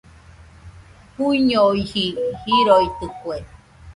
[1.15, 2.05] Juñoiji
[2.45, 3.37] joroitɨkue.